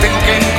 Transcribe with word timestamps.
thinking 0.00 0.49